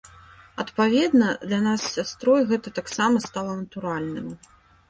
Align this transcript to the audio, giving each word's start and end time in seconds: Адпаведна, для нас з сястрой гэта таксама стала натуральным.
Адпаведна, 0.63 1.27
для 1.49 1.59
нас 1.67 1.81
з 1.85 1.91
сястрой 1.97 2.41
гэта 2.53 2.75
таксама 2.81 3.23
стала 3.27 3.53
натуральным. 3.63 4.27